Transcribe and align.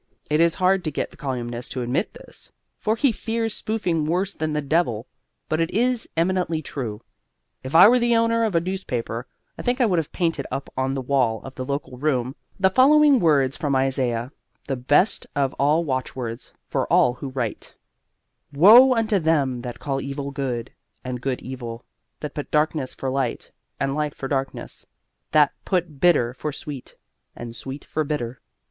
It 0.31 0.41
is 0.41 0.55
hard 0.55 0.83
to 0.85 0.91
get 0.91 1.11
the 1.11 1.15
colyumist 1.17 1.69
to 1.73 1.83
admit 1.83 2.15
this, 2.15 2.51
for 2.79 2.95
he 2.95 3.11
fears 3.11 3.53
spoofing 3.53 4.05
worse 4.07 4.33
than 4.33 4.53
the 4.53 4.59
devil; 4.63 5.05
but 5.47 5.61
it 5.61 5.69
is 5.69 6.09
eminently 6.17 6.59
true. 6.63 7.03
If 7.61 7.75
I 7.75 7.87
were 7.87 7.99
the 7.99 8.15
owner 8.15 8.43
of 8.43 8.55
a 8.55 8.59
newspaper, 8.59 9.27
I 9.59 9.61
think 9.61 9.79
I 9.79 9.85
would 9.85 9.99
have 9.99 10.11
painted 10.11 10.47
up 10.49 10.71
on 10.75 10.95
the 10.95 11.03
wall 11.03 11.39
of 11.43 11.53
the 11.53 11.63
local 11.63 11.99
room 11.99 12.35
the 12.59 12.71
following 12.71 13.19
words 13.19 13.55
from 13.55 13.75
Isaiah, 13.75 14.31
the 14.67 14.75
best 14.75 15.27
of 15.35 15.53
all 15.59 15.83
watchwords 15.85 16.51
for 16.65 16.91
all 16.91 17.13
who 17.13 17.29
write: 17.29 17.75
Woe 18.51 18.95
unto 18.95 19.19
them 19.19 19.61
that 19.61 19.77
call 19.77 20.01
evil 20.01 20.31
good, 20.31 20.71
and 21.03 21.21
good 21.21 21.41
evil; 21.43 21.85
that 22.21 22.33
put 22.33 22.49
darkness 22.49 22.95
for 22.95 23.11
light, 23.11 23.51
and 23.79 23.93
light 23.93 24.15
for 24.15 24.27
darkness; 24.27 24.83
that 25.29 25.53
put 25.63 25.99
bitter 25.99 26.33
for 26.33 26.51
sweet, 26.51 26.95
and 27.35 27.55
sweet 27.55 27.85
for 27.85 28.03
bitter! 28.03 28.41